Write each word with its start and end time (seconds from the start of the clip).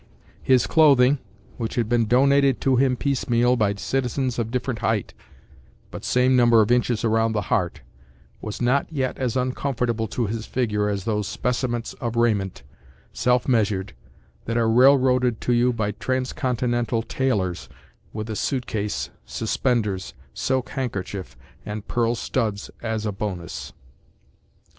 His 0.41 0.65
clothing, 0.65 1.19
which 1.57 1.75
had 1.75 1.87
been 1.87 2.07
donated 2.07 2.59
to 2.61 2.75
him 2.75 2.97
piece 2.97 3.29
meal 3.29 3.55
by 3.55 3.75
citizens 3.75 4.39
of 4.39 4.49
different 4.49 4.79
height, 4.79 5.13
but 5.91 6.03
same 6.03 6.35
number 6.35 6.59
of 6.63 6.71
inches 6.71 7.03
around 7.05 7.33
the 7.33 7.53
heart, 7.53 7.81
was 8.41 8.59
not 8.63 8.91
yet 8.91 9.19
as 9.19 9.37
uncomfortable 9.37 10.07
to 10.07 10.25
his 10.25 10.47
figure 10.47 10.89
as 10.89 11.03
those 11.03 11.27
specimens 11.27 11.93
of 12.01 12.15
raiment, 12.15 12.63
self 13.13 13.47
measured, 13.47 13.93
that 14.45 14.57
are 14.57 14.71
railroaded 14.71 15.39
to 15.41 15.53
you 15.53 15.71
by 15.71 15.91
transcontinental 15.91 17.03
tailors 17.03 17.69
with 18.11 18.27
a 18.27 18.35
suit 18.35 18.65
case, 18.65 19.11
suspenders, 19.23 20.15
silk 20.33 20.69
handkerchief 20.69 21.37
and 21.63 21.87
pearl 21.87 22.15
studs 22.15 22.71
as 22.81 23.05
a 23.05 23.11
bonus. 23.11 23.71